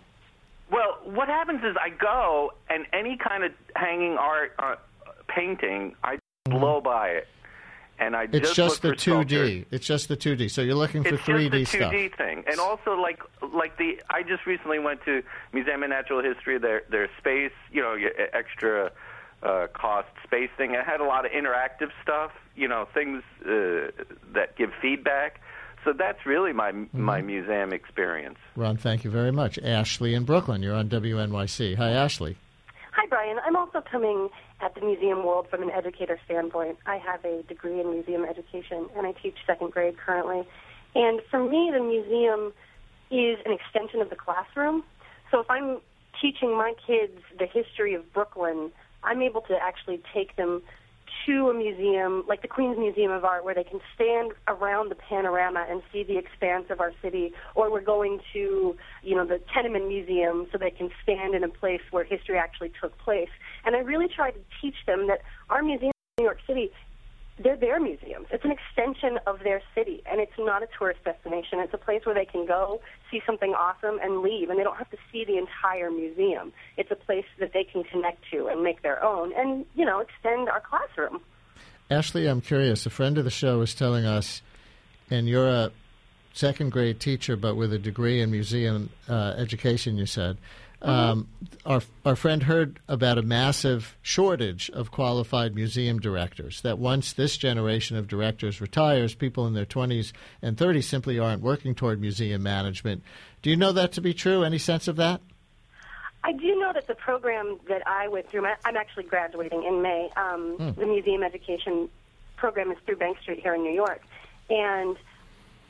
What 1.15 1.29
happens 1.29 1.63
is 1.65 1.77
I 1.81 1.91
go, 1.91 2.53
and 2.71 2.87
any 2.93 3.17
kind 3.17 3.45
of 3.45 3.53
hanging 3.77 4.17
art, 4.19 4.55
uh, 4.59 4.77
painting, 5.29 5.95
I 6.03 6.15
mm-hmm. 6.15 6.59
blow 6.59 6.81
by 6.81 7.09
it 7.09 7.29
and 8.03 8.17
I 8.17 8.25
it's 8.25 8.53
just, 8.53 8.55
just 8.55 8.83
the 8.83 8.97
two 8.97 9.25
D. 9.25 9.65
It's 9.71 9.87
just 9.87 10.09
the 10.09 10.17
two 10.17 10.35
D. 10.35 10.49
So 10.49 10.63
you're 10.63 10.75
looking 10.75 11.05
for 11.05 11.17
three 11.17 11.49
D 11.49 11.65
stuff. 11.65 11.73
It's 11.73 11.73
just 11.73 11.93
the 11.93 11.97
two 11.97 12.09
D 12.09 12.15
thing, 12.17 12.45
and 12.47 12.59
also 12.59 12.95
like 12.95 13.23
like 13.55 13.79
the 13.79 14.03
I 14.11 14.23
just 14.23 14.47
recently 14.47 14.79
went 14.79 15.05
to 15.05 15.23
Museum 15.53 15.83
of 15.83 15.91
Natural 15.91 16.23
History. 16.23 16.59
Their 16.59 16.83
their 16.91 17.09
space, 17.19 17.53
you 17.71 17.81
know, 17.81 17.97
extra 18.33 18.91
uh, 19.43 19.69
cost 19.73 20.09
space 20.25 20.51
thing. 20.57 20.75
It 20.75 20.85
had 20.85 21.01
a 21.01 21.05
lot 21.05 21.25
of 21.25 21.33
interactive 21.33 21.91
stuff. 22.03 22.33
You 22.57 22.69
know, 22.69 22.89
things 22.93 23.23
uh, 23.45 23.93
that 24.33 24.57
give 24.57 24.71
feedback. 24.81 25.41
So 25.85 25.93
that's 25.93 26.25
really 26.25 26.53
my 26.53 26.73
mm-hmm. 26.73 27.01
my 27.01 27.21
museum 27.23 27.73
experience. 27.73 28.39
Ron, 28.57 28.77
thank 28.77 29.05
you 29.05 29.11
very 29.11 29.33
much. 29.33 29.59
Ashley 29.59 30.15
in 30.15 30.25
Brooklyn, 30.25 30.63
you're 30.63 30.75
on 30.75 30.89
WNYC. 30.89 31.77
Hi, 31.77 31.91
Ashley. 31.91 32.37
Hi, 32.93 33.07
Brian. 33.09 33.39
I'm 33.45 33.57
also 33.57 33.81
coming 33.81 34.29
at 34.61 34.75
the 34.75 34.83
museum 34.83 35.25
world 35.25 35.49
from 35.49 35.63
an 35.63 35.71
educator 35.71 36.19
standpoint. 36.25 36.79
I 36.87 36.99
have 36.99 37.25
a 37.25 37.43
degree 37.43 37.81
in 37.81 37.91
museum 37.91 38.25
education, 38.25 38.87
and 38.97 39.07
I 39.07 39.13
teach 39.13 39.35
second 39.47 39.73
grade 39.73 39.97
currently. 39.97 40.47
And 40.95 41.21
for 41.31 41.43
me, 41.43 41.71
the 41.73 41.83
museum 41.83 42.53
is 43.11 43.39
an 43.45 43.53
extension 43.53 44.01
of 44.01 44.11
the 44.11 44.17
classroom. 44.17 44.85
So 45.31 45.41
if 45.41 45.51
I'm 45.51 45.79
teaching 46.21 46.57
my 46.57 46.75
kids 46.87 47.19
the 47.39 47.47
history 47.47 47.95
of 47.95 48.13
Brooklyn, 48.13 48.71
I'm 49.03 49.23
able 49.23 49.41
to 49.43 49.57
actually 49.61 50.01
take 50.15 50.37
them 50.37 50.63
to 51.27 51.49
a 51.49 51.55
museum 51.55 52.25
like 52.29 52.43
the 52.43 52.49
Queens 52.49 52.77
Museum 52.79 53.13
of 53.13 53.25
Art 53.25 53.45
where 53.45 53.55
they 53.55 53.65
can 53.65 53.81
stand 53.95 54.33
around 54.49 54.91
the 54.91 54.95
panorama 54.95 55.67
and 55.69 55.83
see 55.93 56.03
the 56.03 56.19
expanse 56.19 56.67
of 56.71 56.81
our 56.81 56.93
city 57.03 57.33
or 57.55 57.71
we're 57.71 57.81
going 57.81 58.21
to 58.33 58.77
you 59.03 59.17
know 59.17 59.27
the 59.27 59.41
Tenement 59.55 59.89
Museum 59.89 60.47
so 60.51 60.59
they 60.59 60.71
can 60.71 60.91
stand 61.03 61.35
in 61.35 61.45
a 61.45 61.49
place 61.49 61.81
where 61.91 62.05
history 62.05 62.39
actually 62.39 62.73
took 62.81 62.97
place. 62.99 63.31
And 63.65 63.77
I 63.77 63.81
really 63.81 64.09
try 64.09 64.31
to 64.31 64.41
teach 64.61 64.77
them 64.87 65.07
that 65.09 65.21
our 65.51 65.63
museum 65.63 65.93
in 66.19 66.25
New 66.25 66.25
York 66.25 66.39
City 66.47 66.71
they're 67.39 67.57
their 67.57 67.81
museums. 67.81 68.27
It's 68.31 68.45
an 68.45 68.53
extension 68.53 69.19
of 69.27 69.41
their 69.43 69.63
city, 69.75 70.03
and 70.11 70.21
it's 70.21 70.33
not 70.39 70.63
a 70.63 70.69
tourist 70.79 71.03
destination. 71.05 71.61
It's 71.61 71.75
a 71.75 71.79
place 71.79 72.05
where 72.05 72.15
they 72.15 72.25
can 72.25 72.47
go, 72.47 72.81
see 73.11 73.23
something 73.25 73.55
awesome, 73.55 73.99
and 74.03 74.21
leave, 74.21 74.51
and 74.51 74.59
they 74.59 74.65
don't 74.65 74.77
have 74.77 74.91
to 74.91 74.99
see 75.11 75.25
the 75.25 75.39
entire 75.39 75.91
museum. 75.91 76.53
It's 76.77 76.91
a 76.91 76.97
place 76.97 77.25
that 77.39 77.53
they 77.53 77.65
can 77.65 77.85
connect 77.85 78.23
to 78.33 78.49
and 78.49 78.63
make 78.63 78.83
their 78.83 79.03
own, 79.03 79.33
and 79.37 79.65
you 79.75 79.85
know, 79.85 80.01
extend 80.01 80.49
our 80.49 80.61
classroom. 80.61 81.21
Ashley, 81.91 82.27
I'm 82.27 82.41
curious. 82.41 82.87
A 82.87 82.91
friend 82.91 83.19
of 83.19 83.25
the 83.25 83.31
show 83.31 83.59
was 83.59 83.75
telling 83.75 84.05
us, 84.05 84.43
and 85.11 85.29
you're 85.29 85.49
a 85.49 85.73
second 86.33 86.73
grade 86.73 87.01
teacher, 87.01 87.37
but 87.37 87.55
with 87.57 87.73
a 87.73 87.79
degree 87.79 88.21
in 88.21 88.31
museum 88.31 88.91
uh, 89.09 89.35
education. 89.37 89.97
You 89.97 90.07
said 90.07 90.39
um, 90.83 91.29
our, 91.65 91.81
our 92.05 92.17
friend 92.17 92.43
heard 92.43 92.81
about 92.89 93.19
a 93.19 93.23
massive 93.23 93.97
shortage 94.03 94.71
of 94.71 94.91
qualified 94.91 95.55
museum 95.55 96.01
directors. 96.01 96.61
That 96.63 96.79
once 96.79 97.13
this 97.13 97.37
generation 97.37 97.97
of 97.97 98.09
directors 98.09 98.61
retires, 98.61 99.15
people 99.15 99.47
in 99.47 99.55
their 99.55 99.67
20s 99.67 100.13
and 100.41 100.57
30s 100.57 100.85
simply 100.85 101.19
aren't 101.19 101.43
working 101.43 101.75
toward 101.75 102.01
museum 102.01 102.43
management. 102.43 103.03
Do 103.43 103.51
you 103.51 103.57
know 103.57 103.73
that 103.73 103.93
to 103.93 104.01
be 104.01 104.13
true? 104.13 104.45
Any 104.45 104.59
sense 104.59 104.89
of 104.89 104.97
that? 104.97 105.21
I 106.25 106.33
do 106.33 106.59
know 106.59 106.73
that 106.73 106.87
the 106.87 106.95
program 106.95 107.59
that 107.69 107.87
I 107.87 108.09
went 108.09 108.29
through, 108.29 108.47
I'm 108.65 108.77
actually 108.77 109.05
graduating 109.05 109.65
in 109.65 109.83
May. 109.83 110.11
Um, 110.17 110.57
hmm. 110.57 110.81
The 110.81 110.87
museum 110.87 111.23
education 111.23 111.89
program 112.37 112.71
is 112.71 112.79
through 112.87 112.97
Bank 112.97 113.19
Street 113.21 113.41
here 113.41 113.55
in 113.55 113.63
New 113.63 113.73
York. 113.73 114.03
And 114.51 114.97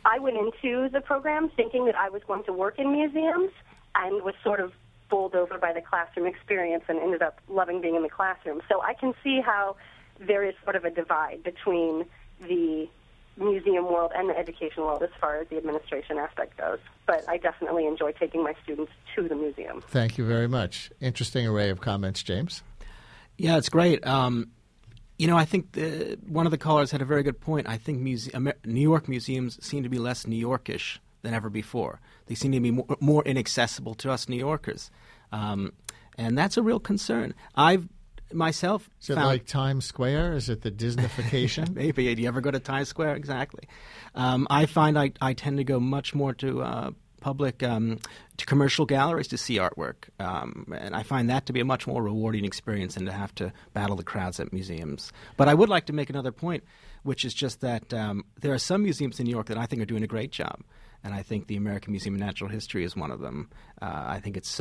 I 0.05 0.19
went 0.19 0.37
into 0.37 0.89
the 0.89 1.01
program 1.01 1.51
thinking 1.51 1.87
that 1.87 1.97
I 1.97 2.09
was 2.09 2.23
going 2.25 2.45
to 2.45 2.53
work 2.53 2.79
in 2.79 2.93
museums 2.93 3.51
and 3.95 4.23
was 4.23 4.35
sort 4.43 4.61
of 4.61 4.73
bowled 5.13 5.35
over 5.35 5.59
by 5.59 5.73
the 5.79 5.83
classroom 5.91 6.27
experience 6.27 6.85
and 6.89 6.99
ended 7.07 7.23
up 7.29 7.37
loving 7.49 7.81
being 7.85 7.97
in 7.97 8.03
the 8.03 8.09
classroom. 8.09 8.63
So 8.71 8.83
I 8.83 8.95
can 8.95 9.13
see 9.23 9.41
how 9.51 9.77
there 10.19 10.43
is 10.43 10.55
sort 10.65 10.77
of 10.77 10.85
a 10.85 10.91
divide 10.91 11.43
between 11.45 12.07
the 12.41 12.89
museum 13.37 13.85
world 13.93 14.11
and 14.15 14.29
the 14.31 14.37
education 14.39 14.83
world 14.87 15.03
as 15.03 15.11
far 15.21 15.33
as 15.41 15.49
the 15.49 15.57
administration 15.57 16.17
aspect 16.19 16.57
goes. 16.57 16.79
But 17.07 17.21
I 17.29 17.37
definitely 17.37 17.87
enjoy 17.87 18.13
taking 18.13 18.43
my 18.43 18.55
students 18.63 18.93
to 19.15 19.29
the 19.29 19.35
museum. 19.35 19.83
Thank 19.89 20.17
you 20.19 20.25
very 20.27 20.49
much. 20.49 20.91
Interesting 21.01 21.47
array 21.47 21.69
of 21.71 21.81
comments, 21.81 22.23
James. 22.23 22.63
Yeah, 23.37 23.57
it's 23.59 23.69
great. 23.69 24.07
Um, 24.07 24.51
You 25.19 25.29
know, 25.29 25.37
I 25.37 25.45
think 25.45 25.73
the, 25.73 26.19
one 26.27 26.47
of 26.47 26.53
the 26.53 26.59
callers 26.59 26.91
had 26.91 27.01
a 27.03 27.05
very 27.05 27.23
good 27.23 27.39
point. 27.41 27.69
I 27.69 27.77
think 27.77 28.01
muse- 28.01 28.31
New 28.65 28.87
York 28.93 29.09
museums 29.09 29.53
seem 29.65 29.83
to 29.83 29.89
be 29.89 29.99
less 29.99 30.27
New 30.27 30.41
Yorkish 30.49 30.99
than 31.23 31.35
ever 31.35 31.51
before. 31.51 32.01
They 32.27 32.35
seem 32.35 32.53
to 32.53 32.61
be 32.61 32.71
more, 32.71 32.97
more 33.01 33.25
inaccessible 33.25 33.95
to 33.97 34.11
us 34.11 34.29
New 34.29 34.37
Yorkers, 34.37 34.91
um, 35.33 35.73
and 36.19 36.37
that's 36.37 36.57
a 36.57 36.63
real 36.63 36.81
concern. 36.81 37.35
I've 37.55 37.89
myself 38.35 38.89
is 39.01 39.11
it 39.11 39.15
found, 39.15 39.27
like 39.27 39.47
Times 39.47 39.85
Square? 39.85 40.35
Is 40.35 40.49
it 40.49 40.63
the 40.63 40.71
Disneyfication? 40.71 41.71
maybe. 41.75 42.15
Do 42.15 42.23
you 42.23 42.29
ever 42.29 42.41
go 42.41 42.51
to 42.51 42.61
Times 42.61 42.89
Square? 42.89 43.17
Exactly. 43.17 43.69
Um, 44.15 44.47
I 44.51 44.67
find 44.67 44.99
I, 44.99 45.13
I 45.21 45.35
tend 45.35 45.59
to 45.59 45.65
go 45.65 45.81
much 45.81 46.15
more 46.15 46.33
to 46.35 46.63
uh, 46.63 46.91
public 47.21 47.63
um, 47.63 47.99
to 48.37 48.47
commercial 48.47 48.85
galleries 48.85 49.29
to 49.29 49.39
see 49.39 49.57
artwork, 49.57 50.09
um, 50.19 50.67
and 50.77 50.95
I 50.95 51.03
find 51.03 51.31
that 51.31 51.47
to 51.47 51.53
be 51.53 51.61
a 51.61 51.65
much 51.65 51.87
more 51.87 52.03
rewarding 52.03 52.45
experience 52.45 52.95
than 52.97 53.07
to 53.07 53.13
have 53.13 53.35
to 53.37 53.53
battle 53.73 53.97
the 53.97 54.03
crowds 54.03 54.41
at 54.41 54.53
museums. 54.53 55.13
But 55.37 55.49
I 55.49 55.55
would 55.55 55.69
like 55.69 55.87
to 55.87 55.93
make 55.93 56.11
another 56.11 56.33
point, 56.33 56.65
which 57.05 57.25
is 57.25 57.33
just 57.33 57.61
that 57.61 57.95
um, 57.95 58.25
there 58.41 58.53
are 58.53 58.59
some 58.59 58.83
museums 58.83 59.19
in 59.21 59.25
New 59.25 59.31
York 59.31 59.47
that 59.47 59.59
I 59.59 59.67
think 59.67 59.81
are 59.81 59.87
doing 59.87 60.03
a 60.03 60.09
great 60.09 60.33
job, 60.33 60.61
and 61.05 61.15
I 61.15 61.23
think 61.23 61.47
the 61.47 61.57
American 61.57 61.93
Museum 61.93 62.15
of 62.15 62.21
Natural 62.21 62.51
History 62.51 62.85
is 62.85 62.97
one 62.97 63.11
of 63.11 63.21
them. 63.21 63.51
Uh, 63.81 64.05
I 64.07 64.21
think 64.21 64.37
it's 64.37 64.61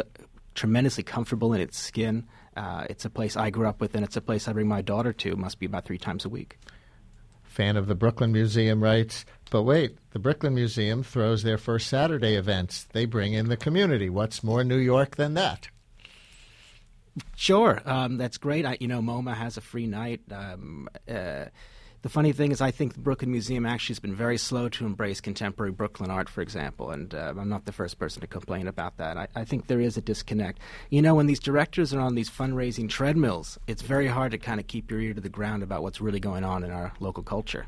tremendously 0.56 1.04
comfortable 1.04 1.54
in 1.54 1.62
its 1.62 1.78
skin. 1.78 2.28
Uh, 2.56 2.86
it's 2.90 3.06
a 3.06 3.10
place 3.10 3.38
I 3.38 3.50
grew 3.50 3.68
up 3.68 3.80
with, 3.80 3.96
and 3.96 4.04
it's 4.04 4.18
a 4.18 4.22
place 4.22 4.48
I 4.48 4.54
bring 4.54 4.68
my 4.68 4.82
daughter 4.82 5.14
to. 5.14 5.36
Must 5.36 5.60
be 5.60 5.66
about 5.66 5.86
three 5.86 5.98
times 5.98 6.26
a 6.26 6.30
week 6.30 6.58
fan 7.52 7.76
of 7.76 7.88
the 7.88 7.96
Brooklyn 7.96 8.32
Museum 8.32 8.82
writes, 8.82 9.26
but 9.50 9.64
wait, 9.64 9.98
the 10.12 10.20
Brooklyn 10.20 10.56
Museum 10.56 11.04
throws 11.04 11.44
their 11.44 11.58
first 11.58 11.88
Saturday 11.88 12.36
events. 12.36 12.88
They 12.94 13.06
bring 13.06 13.34
in 13.34 13.50
the 13.50 13.58
community. 13.58 14.10
What's 14.10 14.42
more 14.42 14.64
New 14.64 14.78
York 14.78 15.18
than 15.18 15.34
that? 15.34 15.68
Sure, 17.36 17.82
um, 17.86 18.18
that's 18.18 18.38
great. 18.38 18.66
I, 18.66 18.78
you 18.80 18.88
know, 18.88 19.02
MoMA 19.02 19.36
has 19.36 19.58
a 19.58 19.62
free 19.62 19.86
night. 19.86 20.22
Um, 20.32 20.88
uh, 21.10 21.46
the 22.02 22.10
funny 22.10 22.32
thing 22.32 22.52
is, 22.52 22.62
I 22.62 22.72
think 22.72 22.94
the 22.94 23.00
Brooklyn 23.00 23.32
Museum 23.32 23.66
actually 23.66 23.94
has 23.94 24.00
been 24.00 24.16
very 24.16 24.38
slow 24.38 24.70
to 24.70 24.86
embrace 24.86 25.22
contemporary 25.22 25.72
Brooklyn 25.72 26.10
art, 26.10 26.30
for 26.30 26.42
example, 26.42 26.90
and 26.90 27.14
uh, 27.14 27.34
I'm 27.38 27.50
not 27.50 27.66
the 27.66 27.72
first 27.72 28.00
person 28.00 28.22
to 28.22 28.28
complain 28.28 28.68
about 28.68 28.98
that. 28.98 29.18
I, 29.18 29.28
I, 29.36 29.46
think 29.46 29.68
there 29.68 29.80
is 29.80 29.98
a 29.98 30.02
disconnect. 30.02 30.60
You 30.90 31.04
know, 31.04 31.14
when 31.14 31.28
these 31.28 31.40
directors 31.40 31.94
are 31.94 32.00
on 32.00 32.16
these 32.16 32.30
fundraising 32.30 32.90
treadmills, 32.90 33.60
it's 33.68 33.84
very 33.84 34.08
hard 34.08 34.32
to 34.32 34.40
kind 34.40 34.60
of 34.60 34.66
keep 34.66 34.90
your 34.90 35.00
ear 35.00 35.14
to 35.14 35.22
the 35.22 35.30
ground 35.30 35.62
about 35.62 35.84
what's 35.84 36.02
really 36.02 36.20
going 36.20 36.44
on 36.44 36.64
in 36.64 36.72
our 36.72 36.92
local 37.00 37.22
culture. 37.22 37.68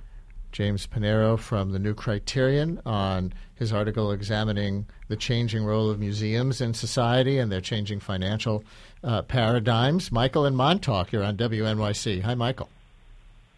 James 0.52 0.88
Panero 0.88 1.38
from 1.38 1.72
the 1.72 1.80
New 1.80 1.94
Criterion 1.94 2.80
on 2.86 3.34
his 3.56 3.74
article 3.74 4.12
examining 4.12 4.86
the 5.08 5.16
changing 5.16 5.64
role 5.64 5.90
of 5.90 6.00
museums 6.00 6.62
in 6.62 6.74
society 6.74 7.40
and 7.40 7.52
their 7.52 7.62
changing 7.62 8.00
financial 8.00 8.64
uh, 9.04 9.22
paradigms. 9.24 10.12
Michael 10.12 10.46
and 10.46 10.56
Montauk, 10.56 11.12
you're 11.12 11.24
on 11.24 11.38
WNYC. 11.38 12.22
Hi, 12.22 12.36
Michael. 12.36 12.70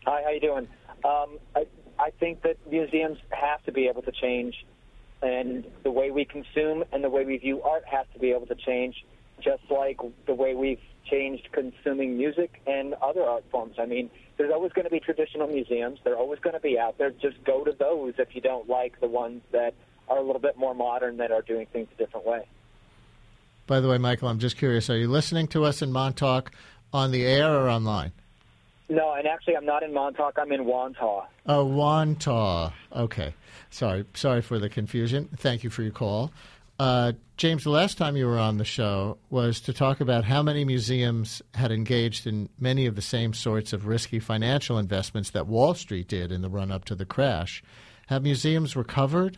Hi, 0.05 0.21
how 0.23 0.29
you 0.29 0.39
doing? 0.39 0.67
Um, 1.03 1.39
I, 1.55 1.65
I 1.97 2.11
think 2.19 2.43
that 2.43 2.57
museums 2.69 3.17
have 3.31 3.63
to 3.63 3.71
be 3.71 3.87
able 3.87 4.03
to 4.03 4.11
change, 4.11 4.65
and 5.23 5.65
the 5.83 5.89
way 5.89 6.11
we 6.11 6.25
consume 6.25 6.83
and 6.91 7.03
the 7.03 7.09
way 7.09 7.25
we 7.25 7.37
view 7.37 7.63
art 7.63 7.83
has 7.85 8.05
to 8.13 8.19
be 8.19 8.29
able 8.29 8.45
to 8.45 8.55
change, 8.55 9.03
just 9.41 9.63
like 9.71 9.99
the 10.27 10.35
way 10.35 10.53
we've 10.53 10.79
changed 11.09 11.49
consuming 11.51 12.17
music 12.17 12.61
and 12.67 12.93
other 13.01 13.23
art 13.23 13.45
forms. 13.49 13.77
I 13.79 13.87
mean, 13.87 14.11
there's 14.37 14.51
always 14.51 14.71
going 14.73 14.85
to 14.85 14.91
be 14.91 14.99
traditional 14.99 15.47
museums. 15.47 15.97
They're 16.03 16.17
always 16.17 16.39
going 16.39 16.55
to 16.55 16.59
be 16.59 16.77
out 16.77 16.99
there. 16.99 17.09
Just 17.09 17.43
go 17.43 17.63
to 17.63 17.71
those 17.71 18.13
if 18.19 18.35
you 18.35 18.41
don't 18.41 18.69
like 18.69 18.99
the 18.99 19.07
ones 19.07 19.41
that 19.53 19.73
are 20.07 20.17
a 20.17 20.21
little 20.21 20.41
bit 20.41 20.55
more 20.55 20.75
modern 20.75 21.17
that 21.17 21.31
are 21.31 21.41
doing 21.41 21.65
things 21.73 21.87
a 21.95 21.97
different 21.97 22.27
way. 22.27 22.47
By 23.65 23.79
the 23.79 23.87
way, 23.87 23.97
Michael, 23.97 24.27
I'm 24.27 24.37
just 24.37 24.57
curious. 24.57 24.87
Are 24.91 24.97
you 24.97 25.07
listening 25.07 25.47
to 25.47 25.63
us 25.63 25.81
in 25.81 25.91
Montauk 25.91 26.51
on 26.93 27.09
the 27.09 27.25
air 27.25 27.51
or 27.51 27.69
online? 27.69 28.11
No, 28.87 29.13
and 29.13 29.27
actually, 29.27 29.57
I'm 29.57 29.65
not 29.65 29.83
in 29.83 29.93
Montauk. 29.93 30.37
I'm 30.37 30.51
in 30.51 30.65
Wantagh. 30.65 31.25
Oh, 31.47 31.65
Wantagh. 31.65 32.71
Okay. 32.95 33.33
Sorry. 33.71 34.05
Sorry 34.13 34.41
for 34.41 34.59
the 34.59 34.69
confusion. 34.69 35.29
Thank 35.37 35.63
you 35.63 35.69
for 35.69 35.81
your 35.81 35.91
call. 35.91 36.31
Uh, 36.77 37.13
James, 37.37 37.63
the 37.63 37.69
last 37.69 37.97
time 37.97 38.15
you 38.15 38.27
were 38.27 38.37
on 38.37 38.57
the 38.57 38.65
show 38.65 39.17
was 39.29 39.59
to 39.61 39.73
talk 39.73 40.01
about 40.01 40.25
how 40.25 40.43
many 40.43 40.65
museums 40.65 41.41
had 41.53 41.71
engaged 41.71 42.27
in 42.27 42.49
many 42.59 42.85
of 42.85 42.95
the 42.95 43.01
same 43.01 43.33
sorts 43.33 43.73
of 43.73 43.87
risky 43.87 44.19
financial 44.19 44.77
investments 44.77 45.29
that 45.31 45.47
Wall 45.47 45.73
Street 45.73 46.07
did 46.07 46.31
in 46.31 46.41
the 46.41 46.49
run 46.49 46.71
up 46.71 46.85
to 46.85 46.95
the 46.95 47.05
crash. 47.05 47.63
Have 48.07 48.23
museums 48.23 48.75
recovered? 48.75 49.37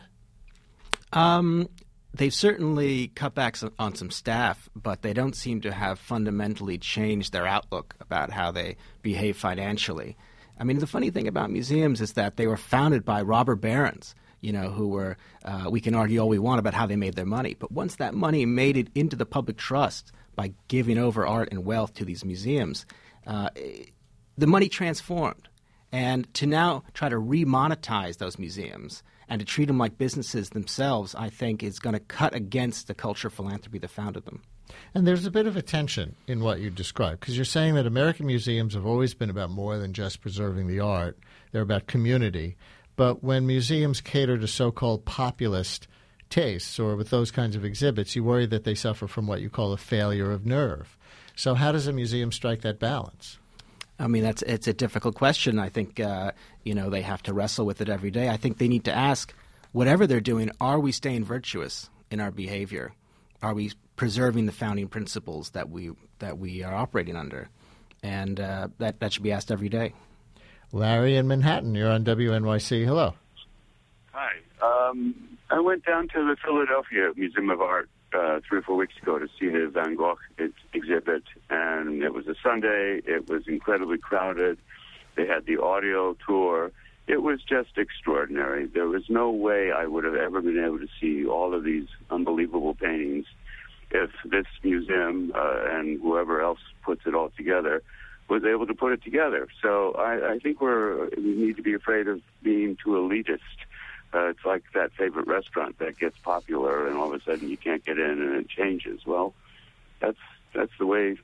Um, 1.12 1.68
they've 2.18 2.34
certainly 2.34 3.08
cut 3.08 3.34
back 3.34 3.56
on 3.78 3.94
some 3.94 4.10
staff, 4.10 4.68
but 4.76 5.02
they 5.02 5.12
don't 5.12 5.34
seem 5.34 5.60
to 5.62 5.72
have 5.72 5.98
fundamentally 5.98 6.76
changed 6.76 7.32
their 7.32 7.46
outlook 7.46 7.94
about 8.00 8.30
how 8.30 8.50
they 8.50 8.76
behave 9.02 9.36
financially. 9.36 10.16
I 10.58 10.64
mean, 10.64 10.78
the 10.78 10.86
funny 10.86 11.10
thing 11.10 11.28
about 11.28 11.50
museums 11.50 12.00
is 12.00 12.12
that 12.14 12.36
they 12.36 12.46
were 12.46 12.56
founded 12.56 13.04
by 13.04 13.22
robber 13.22 13.54
barons, 13.54 14.14
you 14.40 14.52
know, 14.52 14.70
who 14.70 14.88
were, 14.88 15.16
uh, 15.44 15.68
we 15.70 15.80
can 15.80 15.94
argue 15.94 16.20
all 16.20 16.28
we 16.28 16.38
want 16.38 16.58
about 16.58 16.74
how 16.74 16.86
they 16.86 16.96
made 16.96 17.14
their 17.14 17.24
money, 17.24 17.56
but 17.58 17.72
once 17.72 17.96
that 17.96 18.14
money 18.14 18.44
made 18.44 18.76
it 18.76 18.88
into 18.94 19.16
the 19.16 19.26
public 19.26 19.56
trust 19.56 20.12
by 20.34 20.52
giving 20.66 20.98
over 20.98 21.26
art 21.26 21.48
and 21.50 21.64
wealth 21.64 21.94
to 21.94 22.04
these 22.04 22.24
museums, 22.24 22.84
uh, 23.26 23.50
the 24.36 24.46
money 24.46 24.68
transformed. 24.68 25.48
And 25.90 26.32
to 26.34 26.46
now 26.46 26.82
try 26.92 27.08
to 27.08 27.16
remonetize 27.16 28.18
those 28.18 28.38
museums 28.38 29.02
and 29.28 29.40
to 29.40 29.44
treat 29.44 29.66
them 29.66 29.78
like 29.78 29.98
businesses 29.98 30.50
themselves, 30.50 31.14
I 31.14 31.30
think, 31.30 31.62
is 31.62 31.78
going 31.78 31.94
to 31.94 32.00
cut 32.00 32.34
against 32.34 32.86
the 32.86 32.94
culture 32.94 33.28
of 33.28 33.34
philanthropy 33.34 33.78
that 33.78 33.88
founded 33.88 34.24
them. 34.24 34.42
And 34.94 35.06
there's 35.06 35.26
a 35.26 35.30
bit 35.30 35.46
of 35.46 35.56
a 35.56 35.62
tension 35.62 36.16
in 36.26 36.40
what 36.40 36.60
you 36.60 36.70
describe 36.70 37.20
because 37.20 37.36
you're 37.36 37.44
saying 37.44 37.74
that 37.74 37.86
American 37.86 38.26
museums 38.26 38.74
have 38.74 38.86
always 38.86 39.14
been 39.14 39.30
about 39.30 39.50
more 39.50 39.78
than 39.78 39.92
just 39.92 40.20
preserving 40.20 40.66
the 40.66 40.80
art, 40.80 41.18
they're 41.52 41.62
about 41.62 41.86
community. 41.86 42.56
But 42.96 43.22
when 43.22 43.46
museums 43.46 44.00
cater 44.00 44.38
to 44.38 44.48
so 44.48 44.70
called 44.70 45.04
populist 45.04 45.86
tastes 46.30 46.78
or 46.78 46.96
with 46.96 47.10
those 47.10 47.30
kinds 47.30 47.56
of 47.56 47.64
exhibits, 47.64 48.16
you 48.16 48.24
worry 48.24 48.46
that 48.46 48.64
they 48.64 48.74
suffer 48.74 49.06
from 49.06 49.26
what 49.26 49.40
you 49.40 49.48
call 49.48 49.72
a 49.72 49.78
failure 49.78 50.30
of 50.30 50.44
nerve. 50.44 50.96
So, 51.36 51.54
how 51.54 51.72
does 51.72 51.86
a 51.86 51.92
museum 51.92 52.32
strike 52.32 52.62
that 52.62 52.80
balance? 52.80 53.38
I 53.98 54.06
mean, 54.06 54.22
that's 54.22 54.42
it's 54.42 54.68
a 54.68 54.72
difficult 54.72 55.16
question. 55.16 55.58
I 55.58 55.68
think 55.68 55.98
uh, 55.98 56.32
you 56.64 56.74
know 56.74 56.88
they 56.90 57.02
have 57.02 57.22
to 57.24 57.34
wrestle 57.34 57.66
with 57.66 57.80
it 57.80 57.88
every 57.88 58.10
day. 58.10 58.28
I 58.28 58.36
think 58.36 58.58
they 58.58 58.68
need 58.68 58.84
to 58.84 58.92
ask, 58.92 59.34
whatever 59.72 60.06
they're 60.06 60.20
doing, 60.20 60.50
are 60.60 60.78
we 60.78 60.92
staying 60.92 61.24
virtuous 61.24 61.90
in 62.10 62.20
our 62.20 62.30
behavior? 62.30 62.92
Are 63.42 63.54
we 63.54 63.72
preserving 63.96 64.46
the 64.46 64.52
founding 64.52 64.88
principles 64.88 65.50
that 65.50 65.68
we 65.68 65.90
that 66.20 66.38
we 66.38 66.62
are 66.62 66.74
operating 66.74 67.16
under? 67.16 67.48
And 68.02 68.38
uh, 68.38 68.68
that 68.78 69.00
that 69.00 69.12
should 69.12 69.24
be 69.24 69.32
asked 69.32 69.50
every 69.50 69.68
day. 69.68 69.94
Larry 70.70 71.16
in 71.16 71.26
Manhattan, 71.26 71.74
you're 71.74 71.90
on 71.90 72.04
WNYC. 72.04 72.84
Hello. 72.84 73.14
Hi. 74.12 74.32
Um, 74.62 75.14
I 75.50 75.60
went 75.60 75.84
down 75.84 76.08
to 76.08 76.24
the 76.24 76.36
Philadelphia 76.44 77.12
Museum 77.16 77.50
of 77.50 77.60
Art 77.60 77.88
uh, 78.12 78.40
three 78.48 78.58
or 78.58 78.62
four 78.62 78.76
weeks 78.76 78.94
ago 79.00 79.18
to 79.18 79.28
see 79.38 79.48
the 79.48 79.70
Van 79.72 79.96
Gogh 79.96 80.18
exhibit, 80.72 81.24
and 81.50 82.02
it 82.02 82.12
was 82.12 82.26
a 82.26 82.34
Sunday. 82.42 83.00
It 83.04 83.28
was 83.28 83.46
incredibly 83.46 83.98
crowded. 83.98 84.58
They 85.16 85.26
had 85.26 85.46
the 85.46 85.60
audio 85.60 86.16
tour. 86.26 86.70
It 87.06 87.22
was 87.22 87.40
just 87.42 87.76
extraordinary. 87.76 88.66
There 88.66 88.86
was 88.86 89.04
no 89.08 89.30
way 89.30 89.72
I 89.72 89.86
would 89.86 90.04
have 90.04 90.14
ever 90.14 90.40
been 90.40 90.62
able 90.62 90.78
to 90.78 90.88
see 91.00 91.26
all 91.26 91.54
of 91.54 91.64
these 91.64 91.86
unbelievable 92.10 92.74
paintings 92.74 93.26
if 93.90 94.10
this 94.24 94.46
museum 94.62 95.32
uh, 95.34 95.64
and 95.70 96.00
whoever 96.00 96.42
else 96.42 96.60
puts 96.82 97.06
it 97.06 97.14
all 97.14 97.30
together 97.36 97.82
was 98.28 98.44
able 98.44 98.66
to 98.66 98.74
put 98.74 98.92
it 98.92 99.02
together. 99.02 99.48
So 99.62 99.92
I, 99.92 100.34
I 100.34 100.38
think 100.38 100.60
we're 100.60 101.08
we 101.16 101.34
need 101.34 101.56
to 101.56 101.62
be 101.62 101.74
afraid 101.74 102.08
of 102.08 102.20
being 102.42 102.76
too 102.82 102.90
elitist 102.90 103.38
uh, 104.14 104.28
it's 104.28 104.44
like 104.44 104.62
that 104.74 104.92
favorite 104.92 105.26
restaurant 105.26 105.78
that 105.78 105.98
gets 105.98 106.16
popular, 106.18 106.86
and 106.86 106.96
all 106.96 107.12
of 107.12 107.20
a 107.20 107.24
sudden 107.24 107.48
you 107.48 107.56
can't 107.56 107.84
get 107.84 107.98
in, 107.98 108.22
and 108.22 108.34
it 108.36 108.48
changes. 108.48 109.06
Well, 109.06 109.34
that's 110.00 110.18
that's 110.54 110.72
the 110.78 110.86
way 110.86 111.18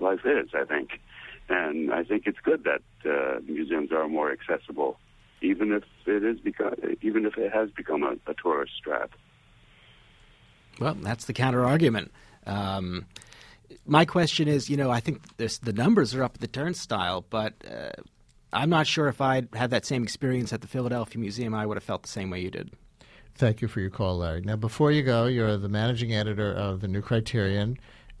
life 0.00 0.24
is, 0.24 0.50
I 0.54 0.64
think, 0.64 1.00
and 1.48 1.92
I 1.92 2.04
think 2.04 2.26
it's 2.26 2.40
good 2.40 2.64
that 2.64 2.82
uh, 3.08 3.40
museums 3.46 3.92
are 3.92 4.08
more 4.08 4.30
accessible, 4.32 4.98
even 5.40 5.72
if 5.72 5.84
it 6.06 6.24
is 6.24 6.40
become, 6.40 6.74
even 7.00 7.24
if 7.26 7.38
it 7.38 7.52
has 7.52 7.70
become 7.70 8.02
a, 8.02 8.16
a 8.30 8.34
tourist 8.34 8.82
trap. 8.82 9.12
Well, 10.78 10.94
that's 10.94 11.26
the 11.26 11.32
counter 11.32 11.64
argument. 11.64 12.12
Um, 12.46 13.06
my 13.86 14.04
question 14.04 14.48
is, 14.48 14.68
you 14.68 14.76
know, 14.76 14.90
I 14.90 15.00
think 15.00 15.36
this, 15.36 15.58
the 15.58 15.72
numbers 15.72 16.14
are 16.14 16.22
up 16.22 16.34
at 16.34 16.40
the 16.40 16.48
turnstile, 16.48 17.24
but 17.28 17.54
uh, 17.70 17.90
I'm 18.54 18.70
not 18.70 18.86
sure 18.86 19.08
if 19.08 19.20
I'd 19.20 19.48
had 19.54 19.70
that 19.70 19.84
same 19.84 20.02
experience 20.02 20.52
at 20.52 20.60
the 20.60 20.68
Philadelphia 20.68 21.20
Museum, 21.20 21.54
I 21.54 21.66
would 21.66 21.76
have 21.76 21.84
felt 21.84 22.02
the 22.02 22.08
same 22.08 22.30
way 22.30 22.40
you 22.40 22.50
did. 22.50 22.70
Thank 23.34 23.60
you 23.60 23.68
for 23.68 23.80
your 23.80 23.90
call, 23.90 24.18
Larry. 24.18 24.42
Now, 24.42 24.56
before 24.56 24.92
you 24.92 25.02
go, 25.02 25.26
you're 25.26 25.56
the 25.56 25.68
managing 25.68 26.14
editor 26.14 26.52
of 26.52 26.80
the 26.80 26.88
New 26.88 27.02
Criterion, 27.02 27.78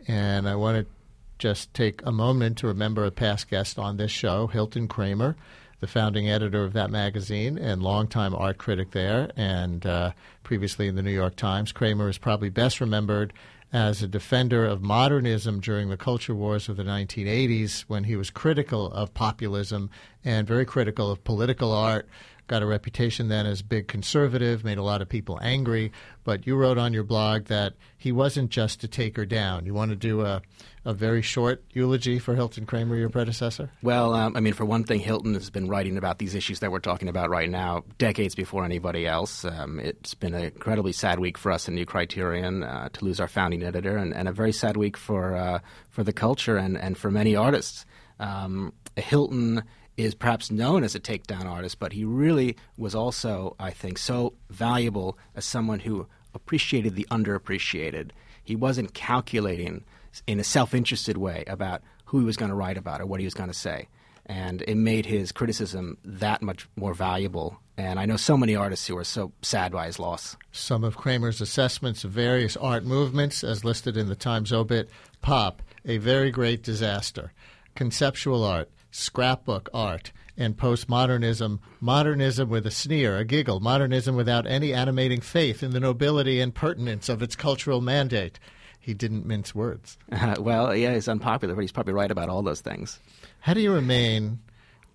and 0.08 0.48
I 0.48 0.56
want 0.56 0.78
to 0.78 0.92
just 1.38 1.72
take 1.72 2.02
a 2.04 2.12
moment 2.12 2.58
to 2.58 2.66
remember 2.66 3.04
a 3.04 3.10
past 3.10 3.48
guest 3.48 3.78
on 3.78 3.96
this 3.96 4.10
show, 4.10 4.48
Hilton 4.48 4.88
Kramer, 4.88 5.36
the 5.80 5.86
founding 5.86 6.28
editor 6.28 6.64
of 6.64 6.72
that 6.72 6.90
magazine 6.90 7.58
and 7.58 7.82
longtime 7.82 8.34
art 8.34 8.58
critic 8.58 8.90
there, 8.90 9.30
and 9.36 9.86
uh, 9.86 10.12
previously 10.42 10.88
in 10.88 10.96
the 10.96 11.02
New 11.02 11.12
York 11.12 11.36
Times. 11.36 11.70
Kramer 11.70 12.08
is 12.08 12.18
probably 12.18 12.48
best 12.48 12.80
remembered 12.80 13.32
as 13.74 14.04
a 14.04 14.06
defender 14.06 14.64
of 14.64 14.82
modernism 14.82 15.58
during 15.58 15.90
the 15.90 15.96
culture 15.96 16.34
wars 16.34 16.68
of 16.68 16.76
the 16.76 16.84
1980s 16.84 17.80
when 17.88 18.04
he 18.04 18.14
was 18.14 18.30
critical 18.30 18.86
of 18.92 19.12
populism 19.14 19.90
and 20.24 20.46
very 20.46 20.64
critical 20.64 21.10
of 21.10 21.24
political 21.24 21.72
art 21.72 22.08
got 22.46 22.62
a 22.62 22.66
reputation 22.66 23.28
then 23.28 23.46
as 23.46 23.62
big 23.62 23.88
conservative, 23.88 24.64
made 24.64 24.78
a 24.78 24.82
lot 24.82 25.02
of 25.02 25.08
people 25.08 25.38
angry. 25.42 25.92
But 26.24 26.46
you 26.46 26.56
wrote 26.56 26.78
on 26.78 26.92
your 26.92 27.04
blog 27.04 27.46
that 27.46 27.74
he 27.96 28.12
wasn't 28.12 28.50
just 28.50 28.80
to 28.80 28.88
take 28.88 29.16
her 29.16 29.26
down. 29.26 29.66
You 29.66 29.74
want 29.74 29.90
to 29.90 29.96
do 29.96 30.22
a, 30.22 30.42
a 30.84 30.94
very 30.94 31.22
short 31.22 31.62
eulogy 31.72 32.18
for 32.18 32.34
Hilton 32.34 32.66
Kramer, 32.66 32.96
your 32.96 33.10
predecessor? 33.10 33.70
Well, 33.82 34.14
um, 34.14 34.36
I 34.36 34.40
mean, 34.40 34.54
for 34.54 34.64
one 34.64 34.84
thing, 34.84 35.00
Hilton 35.00 35.34
has 35.34 35.50
been 35.50 35.68
writing 35.68 35.96
about 35.96 36.18
these 36.18 36.34
issues 36.34 36.60
that 36.60 36.70
we're 36.70 36.78
talking 36.80 37.08
about 37.08 37.30
right 37.30 37.48
now 37.48 37.84
decades 37.98 38.34
before 38.34 38.64
anybody 38.64 39.06
else. 39.06 39.44
Um, 39.44 39.80
it's 39.80 40.14
been 40.14 40.34
an 40.34 40.44
incredibly 40.44 40.92
sad 40.92 41.18
week 41.18 41.36
for 41.38 41.52
us 41.52 41.68
in 41.68 41.74
New 41.74 41.86
Criterion 41.86 42.62
uh, 42.62 42.88
to 42.90 43.04
lose 43.04 43.20
our 43.20 43.28
founding 43.28 43.62
editor, 43.62 43.96
and, 43.96 44.14
and, 44.14 44.28
a 44.28 44.32
very 44.32 44.52
sad 44.52 44.76
week 44.76 44.96
for 44.96 45.34
uh, 45.34 45.58
for 45.90 46.02
the 46.02 46.12
culture 46.12 46.56
and, 46.56 46.78
and 46.78 46.96
for 46.96 47.10
many 47.10 47.36
artists. 47.36 47.84
Um, 48.18 48.72
Hilton 48.96 49.64
is 49.96 50.14
perhaps 50.14 50.50
known 50.50 50.84
as 50.84 50.94
a 50.94 51.00
takedown 51.00 51.46
artist, 51.46 51.78
but 51.78 51.92
he 51.92 52.04
really 52.04 52.56
was 52.76 52.94
also, 52.94 53.54
I 53.58 53.70
think, 53.70 53.98
so 53.98 54.34
valuable 54.50 55.18
as 55.34 55.44
someone 55.44 55.80
who 55.80 56.06
appreciated 56.34 56.96
the 56.96 57.06
underappreciated. 57.10 58.10
He 58.42 58.56
wasn't 58.56 58.94
calculating 58.94 59.84
in 60.26 60.40
a 60.40 60.44
self 60.44 60.74
interested 60.74 61.16
way 61.16 61.44
about 61.46 61.82
who 62.06 62.18
he 62.18 62.24
was 62.24 62.36
going 62.36 62.50
to 62.50 62.54
write 62.54 62.76
about 62.76 63.00
or 63.00 63.06
what 63.06 63.20
he 63.20 63.26
was 63.26 63.34
going 63.34 63.50
to 63.50 63.54
say. 63.54 63.88
And 64.26 64.62
it 64.62 64.76
made 64.76 65.06
his 65.06 65.32
criticism 65.32 65.98
that 66.04 66.42
much 66.42 66.66
more 66.76 66.94
valuable. 66.94 67.60
And 67.76 67.98
I 67.98 68.06
know 68.06 68.16
so 68.16 68.36
many 68.36 68.54
artists 68.54 68.86
who 68.86 68.96
are 68.96 69.04
so 69.04 69.32
sad 69.42 69.72
by 69.72 69.86
his 69.86 69.98
loss. 69.98 70.36
Some 70.52 70.84
of 70.84 70.96
Kramer's 70.96 71.40
assessments 71.40 72.04
of 72.04 72.12
various 72.12 72.56
art 72.56 72.84
movements, 72.84 73.44
as 73.44 73.64
listed 73.64 73.96
in 73.96 74.08
the 74.08 74.14
Times 74.14 74.52
obit 74.52 74.88
pop, 75.20 75.62
a 75.84 75.98
very 75.98 76.30
great 76.30 76.62
disaster. 76.62 77.32
Conceptual 77.74 78.44
art, 78.44 78.70
scrapbook 78.94 79.68
art 79.74 80.12
and 80.36 80.56
postmodernism, 80.56 81.58
modernism 81.80 82.48
with 82.48 82.64
a 82.64 82.70
sneer, 82.70 83.16
a 83.16 83.24
giggle, 83.24 83.58
modernism 83.58 84.14
without 84.14 84.46
any 84.46 84.72
animating 84.72 85.20
faith 85.20 85.62
in 85.62 85.72
the 85.72 85.80
nobility 85.80 86.40
and 86.40 86.54
pertinence 86.54 87.08
of 87.08 87.20
its 87.20 87.34
cultural 87.34 87.80
mandate. 87.80 88.38
He 88.78 88.94
didn't 88.94 89.26
mince 89.26 89.54
words. 89.54 89.98
Uh, 90.12 90.36
well, 90.40 90.74
yeah, 90.76 90.94
he's 90.94 91.08
unpopular, 91.08 91.54
but 91.54 91.62
he's 91.62 91.72
probably 91.72 91.92
right 91.92 92.10
about 92.10 92.28
all 92.28 92.42
those 92.42 92.60
things. 92.60 93.00
How 93.40 93.54
do 93.54 93.60
you 93.60 93.72
remain 93.72 94.38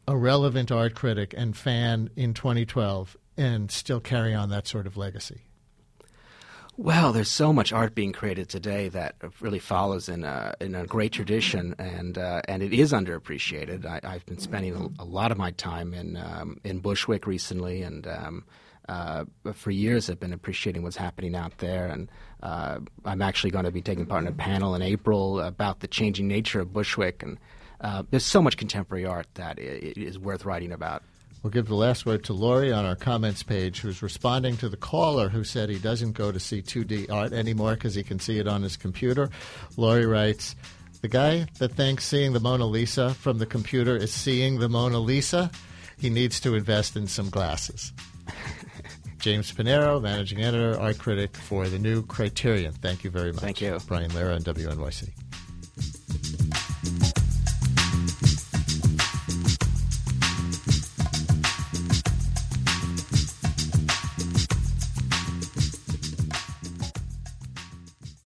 a 0.08 0.16
relevant 0.16 0.72
art 0.72 0.96
critic 0.96 1.34
and 1.38 1.56
fan 1.56 2.10
in 2.16 2.34
2012 2.34 3.18
and 3.38 3.70
still 3.70 4.00
carry 4.00 4.34
on 4.34 4.50
that 4.50 4.68
sort 4.68 4.88
of 4.88 4.96
legacy? 4.96 5.42
Well, 6.82 7.12
there's 7.12 7.30
so 7.30 7.52
much 7.52 7.74
art 7.74 7.94
being 7.94 8.14
created 8.14 8.48
today 8.48 8.88
that 8.88 9.16
really 9.42 9.60
follows 9.60 10.08
in 10.08 10.24
a, 10.24 10.56
in 10.62 10.76
a 10.76 10.86
great 10.86 11.12
tradition, 11.12 11.76
and 11.78 12.18
uh, 12.18 12.42
and 12.48 12.64
it 12.64 12.72
is 12.72 12.94
underappreciated. 12.94 13.86
I, 13.86 14.14
have 14.14 14.26
been 14.26 14.40
spending 14.40 14.96
a, 14.98 15.04
lot 15.04 15.34
of 15.34 15.38
my 15.38 15.52
time 15.52 15.94
in 15.94 16.16
um, 16.16 16.62
in 16.64 16.80
Bushwick 16.80 17.28
recently, 17.28 17.82
and 17.82 18.08
um, 18.08 18.46
uh, 18.88 19.26
for 19.52 19.72
years 19.72 20.10
I've 20.10 20.22
been 20.22 20.32
appreciating 20.32 20.82
what's 20.84 20.96
happening 20.96 21.36
out 21.36 21.58
there. 21.58 21.88
And 21.88 22.10
uh, 22.42 22.80
I'm 23.04 23.22
actually 23.22 23.52
going 23.52 23.66
to 23.66 23.72
be 23.72 23.82
taking 23.82 24.06
part 24.06 24.22
in 24.22 24.30
a 24.30 24.32
panel 24.32 24.74
in 24.74 24.82
April 24.82 25.42
about 25.42 25.82
the 25.82 25.88
changing 25.90 26.30
nature 26.30 26.62
of 26.62 26.72
Bushwick, 26.72 27.22
and 27.24 27.40
uh, 27.82 28.04
there's 28.10 28.26
so 28.26 28.42
much 28.42 28.56
contemporary 28.56 29.06
art 29.06 29.28
that 29.34 29.60
is 29.60 30.18
worth 30.18 30.46
writing 30.46 30.72
about. 30.72 31.04
We'll 31.42 31.52
give 31.52 31.68
the 31.68 31.76
last 31.76 32.06
word 32.06 32.26
to 32.26 32.34
Laurie 32.34 32.74
on 32.74 32.86
our 32.86 32.96
comments 32.96 33.44
page, 33.44 33.80
who's 33.80 34.02
responding 34.02 34.58
to 34.58 34.68
the 34.68 34.76
caller 34.78 35.30
who 35.30 35.46
said 35.46 35.70
he 35.70 35.80
doesn't 35.80 36.12
go 36.12 36.32
to 36.32 36.40
see 36.40 36.62
2D 36.62 37.10
art 37.10 37.32
anymore 37.32 37.76
because 37.76 37.96
he 37.96 38.04
can 38.04 38.20
see 38.20 38.40
it 38.40 38.48
on 38.48 38.62
his 38.62 38.76
computer. 38.76 39.30
Laurie 39.78 40.06
writes, 40.06 40.56
The 41.02 41.08
guy 41.08 41.48
that 41.60 41.74
thinks 41.74 42.06
seeing 42.06 42.34
the 42.34 42.42
Mona 42.42 42.66
Lisa 42.66 43.14
from 43.14 43.38
the 43.38 43.46
computer 43.46 43.96
is 43.96 44.12
seeing 44.12 44.60
the 44.60 44.68
Mona 44.68 45.00
Lisa, 45.00 45.50
he 45.98 46.10
needs 46.10 46.42
to 46.42 46.56
invest 46.56 46.98
in 46.98 47.08
some 47.08 47.30
glasses. 47.30 47.94
James 49.20 49.52
Panero, 49.52 50.02
managing 50.02 50.42
editor, 50.42 50.80
art 50.80 50.98
critic 50.98 51.36
for 51.36 51.68
the 51.68 51.80
new 51.80 52.06
Criterion. 52.06 52.74
Thank 52.74 53.04
you 53.04 53.10
very 53.10 53.32
much. 53.32 53.42
Thank 53.42 53.62
you. 53.62 53.78
Brian 53.88 54.12
Lehrer 54.12 54.36
on 54.36 54.42
WNYC. 54.42 55.10